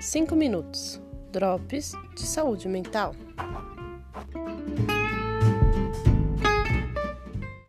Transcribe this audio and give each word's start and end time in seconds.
5 0.00 0.34
minutos. 0.36 1.00
Drops 1.32 1.92
de 2.14 2.22
saúde 2.22 2.68
mental. 2.68 3.12